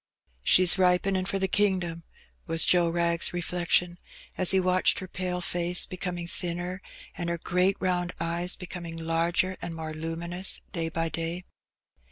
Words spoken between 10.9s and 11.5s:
day.